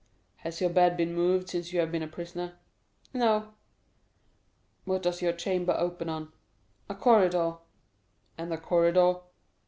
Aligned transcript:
"Has 0.37 0.59
your 0.61 0.71
bed 0.71 0.97
been 0.97 1.13
moved 1.13 1.49
since 1.49 1.71
you 1.71 1.79
have 1.79 1.91
been 1.91 2.01
a 2.01 2.07
prisoner?" 2.07 2.55
"No." 3.13 3.53
"What 4.83 5.03
does 5.03 5.21
your 5.21 5.31
chamber 5.33 5.75
open 5.77 6.09
on?" 6.09 6.33
"A 6.89 6.95
corridor." 6.95 7.57
"And 8.35 8.51
the 8.51 8.57
corridor?" 8.57 9.17